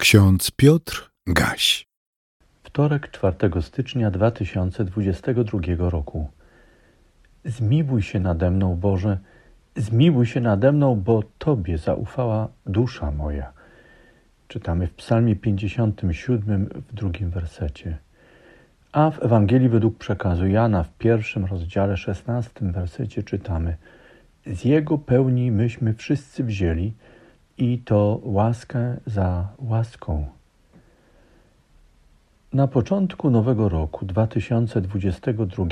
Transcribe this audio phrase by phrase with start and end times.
[0.00, 1.86] Ksiądz Piotr Gaś.
[2.62, 6.28] Wtorek 4 stycznia 2022 roku.
[7.44, 9.18] Zmiłuj się nade mną, Boże,
[9.76, 13.52] zmiłuj się nade mną, bo Tobie zaufała dusza moja.
[14.48, 17.98] Czytamy w Psalmie 57 w drugim wersecie.
[18.92, 23.76] A w Ewangelii według przekazu Jana w pierwszym rozdziale 16 wersecie czytamy:
[24.46, 26.92] Z Jego pełni myśmy wszyscy wzięli
[27.60, 30.26] i to łaskę za łaską.
[32.52, 35.64] Na początku nowego roku 2022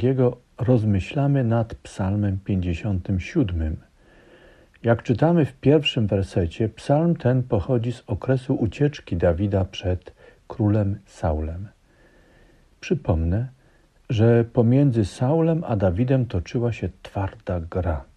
[0.59, 3.77] rozmyślamy nad Psalmem 57.
[4.83, 10.13] Jak czytamy w pierwszym wersecie, psalm ten pochodzi z okresu ucieczki Dawida przed
[10.49, 11.69] królem Saulem.
[12.81, 13.49] Przypomnę,
[14.11, 18.08] że pomiędzy Saulem a Dawidem toczyła się twarda gra.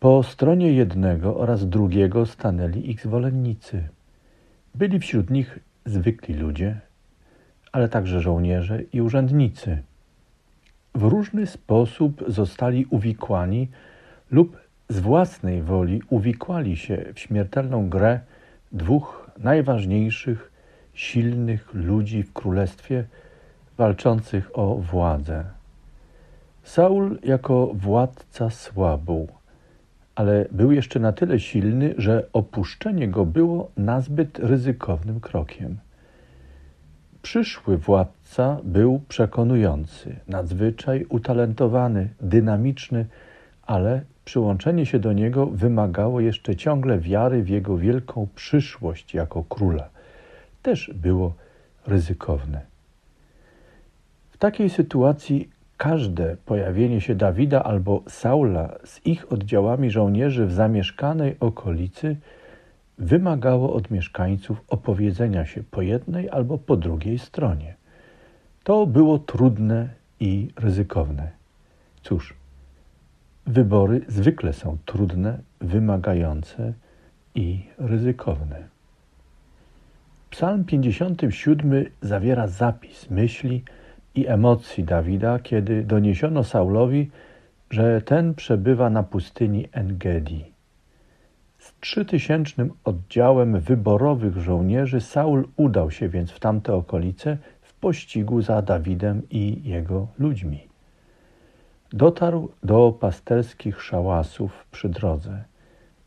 [0.00, 3.88] Po stronie jednego oraz drugiego stanęli ich zwolennicy.
[4.74, 6.80] Byli wśród nich zwykli ludzie,
[7.72, 9.82] ale także żołnierze i urzędnicy.
[10.94, 13.68] W różny sposób zostali uwikłani
[14.30, 14.56] lub
[14.88, 18.20] z własnej woli uwikłali się w śmiertelną grę
[18.72, 20.52] dwóch najważniejszych,
[20.94, 23.04] silnych ludzi w królestwie
[23.76, 25.44] walczących o władzę.
[26.62, 29.37] Saul jako władca słabł,
[30.18, 35.78] ale był jeszcze na tyle silny, że opuszczenie go było nazbyt ryzykownym krokiem.
[37.22, 43.06] Przyszły władca był przekonujący, nadzwyczaj utalentowany, dynamiczny,
[43.62, 49.88] ale przyłączenie się do niego wymagało jeszcze ciągle wiary w jego wielką przyszłość jako króla.
[50.62, 51.34] Też było
[51.86, 52.60] ryzykowne.
[54.30, 61.36] W takiej sytuacji każde pojawienie się Dawida albo Saula z ich oddziałami żołnierzy w zamieszkanej
[61.40, 62.16] okolicy
[62.98, 67.74] wymagało od mieszkańców opowiedzenia się po jednej albo po drugiej stronie.
[68.64, 69.88] To było trudne
[70.20, 71.30] i ryzykowne.
[72.02, 72.34] Cóż,
[73.46, 76.72] wybory zwykle są trudne, wymagające
[77.34, 78.68] i ryzykowne.
[80.30, 83.64] Psalm 57 zawiera zapis myśli,
[84.18, 87.10] i emocji Dawida, kiedy doniesiono Saulowi,
[87.70, 90.44] że ten przebywa na pustyni Engedi.
[91.58, 98.62] Z trzytysięcznym oddziałem wyborowych żołnierzy Saul udał się więc w tamte okolice w pościgu za
[98.62, 100.68] Dawidem i jego ludźmi.
[101.92, 105.44] Dotarł do pasterskich szałasów przy drodze.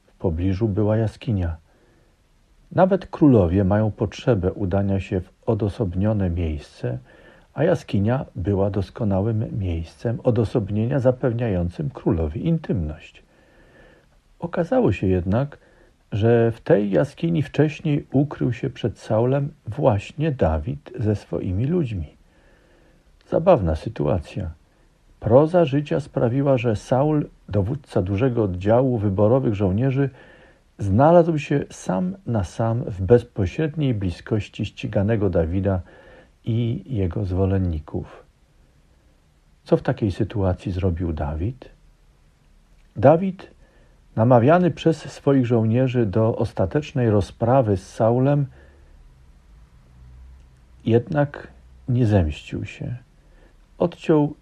[0.07, 1.55] W pobliżu była jaskinia.
[2.71, 6.97] Nawet królowie mają potrzebę udania się w odosobnione miejsce–
[7.53, 13.23] a jaskinia była doskonałym miejscem odosobnienia zapewniającym królowi intymność.
[14.39, 15.57] Okazało się jednak,
[16.11, 22.15] że w tej jaskini wcześniej ukrył się przed Saulem właśnie Dawid ze swoimi ludźmi.
[23.29, 24.51] Zabawna sytuacja.
[25.19, 30.09] Proza życia sprawiła, że Saul, dowódca dużego oddziału wyborowych żołnierzy,
[30.79, 35.81] znalazł się sam na sam w bezpośredniej bliskości ściganego Dawida
[36.45, 38.23] i jego zwolenników.
[39.63, 41.69] Co w takiej sytuacji zrobił Dawid?
[42.95, 43.51] Dawid,
[44.15, 48.45] namawiany przez swoich żołnierzy do ostatecznej rozprawy z Saulem,
[50.85, 51.47] jednak
[51.89, 52.95] nie zemścił się.
[53.77, 54.35] Odciął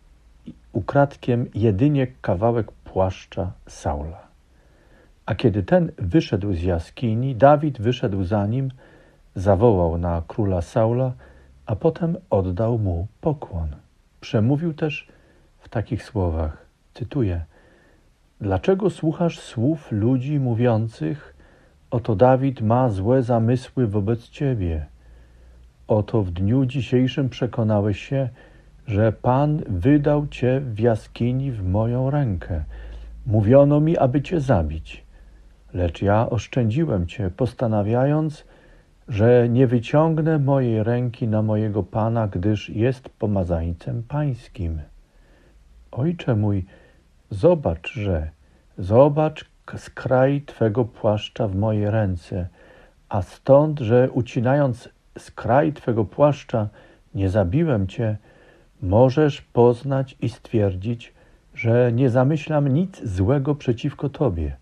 [0.73, 4.27] ukradkiem jedynie kawałek płaszcza Saula.
[5.25, 8.71] A kiedy ten wyszedł z jaskini, Dawid wyszedł za nim,
[9.35, 11.13] zawołał na króla Saula–
[11.69, 13.69] a potem oddał mu pokłon.
[14.21, 15.07] Przemówił też
[15.59, 17.45] w takich słowach, cytuję:
[18.41, 21.35] Dlaczego słuchasz słów ludzi mówiących,
[21.91, 24.85] oto Dawid ma złe zamysły wobec ciebie?
[25.87, 28.29] Oto w dniu dzisiejszym przekonałeś się,
[28.87, 32.63] że Pan wydał cię w jaskini w moją rękę.
[33.25, 35.03] Mówiono mi, aby cię zabić.
[35.73, 38.45] Lecz ja oszczędziłem cię, postanawiając,
[39.09, 44.81] że nie wyciągnę mojej ręki na mojego Pana, gdyż jest pomazańcem pańskim.
[45.91, 46.65] Ojcze mój,
[47.29, 48.29] zobacz, że,
[48.77, 49.45] zobacz
[49.77, 52.47] skraj Twego płaszcza w mojej ręce,
[53.09, 56.69] a stąd, że ucinając skraj Twego płaszcza
[57.15, 58.17] nie zabiłem Cię,
[58.81, 61.13] możesz poznać i stwierdzić,
[61.53, 64.55] że nie zamyślam nic złego przeciwko Tobie.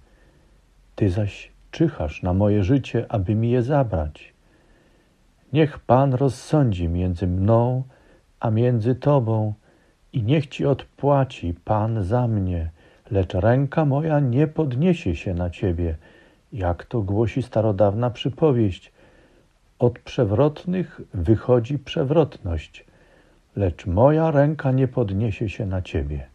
[0.96, 4.37] Ty zaś czyhasz na moje życie, aby mi je zabrać.
[5.54, 7.84] Niech Pan rozsądzi między mną
[8.40, 9.54] a między Tobą
[10.14, 12.70] i niech Ci odpłaci Pan za mnie,
[13.12, 15.98] lecz ręka moja nie podniesie się na Ciebie,
[16.54, 18.92] jak to głosi starodawna przypowieść.
[19.80, 22.86] Od przewrotnych wychodzi przewrotność,
[23.56, 26.28] lecz moja ręka nie podniesie się na ciebie.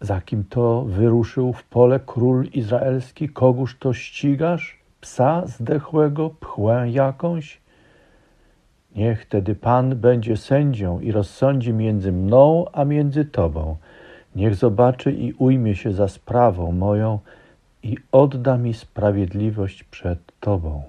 [0.00, 3.28] Za kim to wyruszył w pole król izraelski?
[3.28, 4.79] Kogóż to ścigasz?
[5.00, 7.60] Psa zdechłego, pchłę jakąś?
[8.96, 13.76] Niech tedy Pan będzie sędzią i rozsądzi między mną a między Tobą.
[14.36, 17.18] Niech zobaczy i ujmie się za sprawą moją
[17.82, 20.82] i odda mi sprawiedliwość przed Tobą.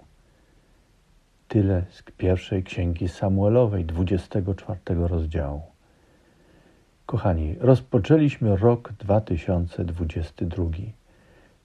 [1.47, 5.61] Tyle z pierwszej księgi Samuelowej, 24 rozdziału.
[7.05, 10.65] Kochani, rozpoczęliśmy rok 2022.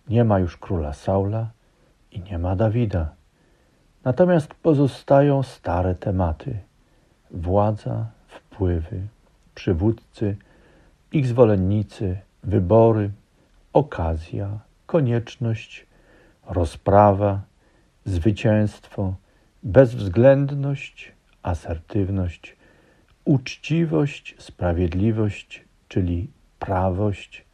[0.08, 1.55] Nie ma już króla Saula
[2.12, 3.14] i nie ma Dawida.
[4.04, 6.58] Natomiast pozostają stare tematy:
[7.30, 9.00] władza, wpływy,
[9.54, 10.36] przywódcy,
[11.12, 13.10] ich zwolennicy, wybory,
[13.72, 15.86] okazja, konieczność,
[16.46, 17.40] rozprawa,
[18.04, 19.14] zwycięstwo,
[19.62, 21.12] bezwzględność,
[21.42, 22.56] asertywność,
[23.24, 27.44] uczciwość, sprawiedliwość, czyli prawość,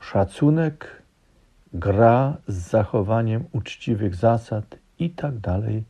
[0.00, 0.97] szacunek,
[1.72, 5.84] gra z zachowaniem uczciwych zasad i tak dalej,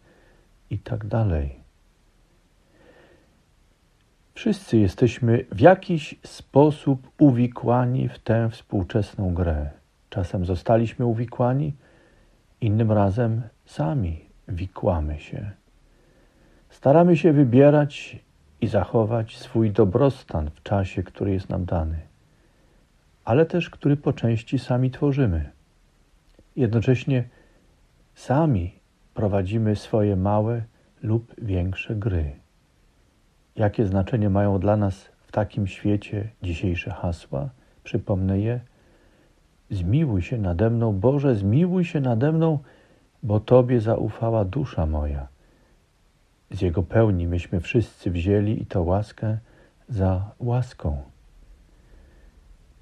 [0.70, 1.60] i tak dalej.
[4.34, 9.70] Wszyscy jesteśmy w jakiś sposób uwikłani w tę współczesną grę.
[10.10, 11.75] Czasem zostaliśmy uwikłani,
[12.60, 15.50] innym razem sami wikłamy się.
[16.70, 18.19] Staramy się wybierać
[18.60, 21.98] i zachować swój dobrostan w czasie, który jest nam dany,
[23.25, 25.57] ale też który po części sami tworzymy.
[26.58, 27.25] Jednocześnie
[28.14, 28.75] sami
[29.14, 30.62] prowadzimy swoje małe
[31.02, 32.32] lub większe gry.
[33.56, 37.49] Jakie znaczenie mają dla nas w takim świecie dzisiejsze hasła?
[37.84, 38.60] Przypomnę je.
[39.70, 42.58] Zmiłuj się nade mną, Boże, zmiłuj się nade mną,
[43.22, 45.28] bo Tobie zaufała dusza moja.
[46.50, 49.38] Z Jego pełni myśmy wszyscy wzięli i to łaskę
[49.88, 51.02] za łaską.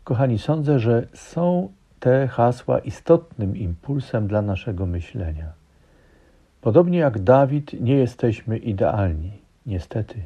[0.05, 1.69] Kochani, sądzę, że są
[2.06, 5.53] te hasła istotnym impulsem dla naszego myślenia.
[6.61, 9.32] Podobnie jak Dawid, nie jesteśmy idealni,
[9.67, 10.23] niestety,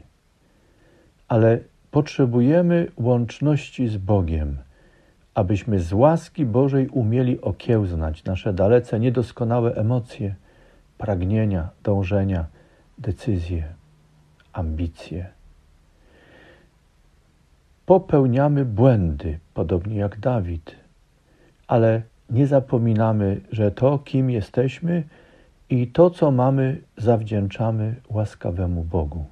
[1.28, 1.58] ale
[1.90, 4.56] potrzebujemy łączności z Bogiem,
[5.34, 10.34] abyśmy z łaski Bożej umieli okiełznać nasze dalece niedoskonałe emocje,
[10.98, 12.46] pragnienia, dążenia,
[12.98, 13.64] decyzje,
[14.52, 15.26] ambicje.
[17.86, 20.79] Popełniamy błędy, podobnie jak Dawid,
[21.70, 25.02] ale nie zapominamy, że to, kim jesteśmy
[25.70, 29.24] i to, co mamy, zawdzięczamy łaskawemu Bogu.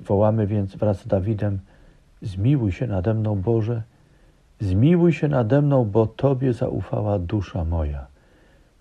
[0.00, 1.58] Wołamy więc wraz z Dawidem:
[2.22, 3.82] Zmiłuj się nade mną, Boże,
[4.60, 8.06] zmiłuj się nade mną, bo Tobie zaufała dusza moja.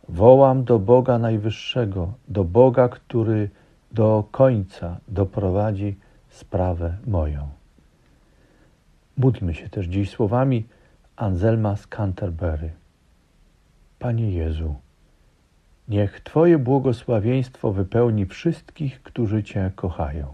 [0.09, 3.49] Wołam do Boga Najwyższego, do Boga, który
[3.91, 5.95] do końca doprowadzi
[6.29, 7.47] sprawę moją.
[9.17, 10.65] Módlmy się też dziś słowami
[11.16, 12.72] Anselma z Canterbury.
[14.00, 14.75] Panie Jezu,
[15.88, 20.28] niech Twoje błogosławieństwo wypełni wszystkich, którzy Cię kochają.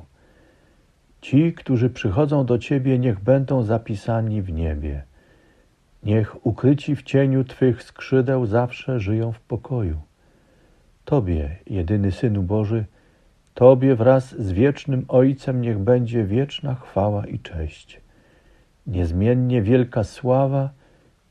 [1.22, 5.04] Ci, którzy przychodzą do Ciebie, niech będą zapisani w niebie.
[6.04, 10.02] Niech ukryci w cieniu Twych skrzydeł zawsze żyją w pokoju.
[11.06, 12.86] Tobie, jedyny Synu Boży,
[13.54, 18.07] Tobie wraz z wiecznym Ojcem niech będzie wieczna chwała i cześć.
[18.88, 20.70] Niezmiennie wielka sława